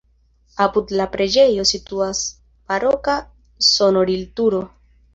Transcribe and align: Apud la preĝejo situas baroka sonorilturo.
Apud 0.63 0.93
la 1.01 1.07
preĝejo 1.17 1.67
situas 1.73 2.23
baroka 2.73 3.21
sonorilturo. 3.73 4.69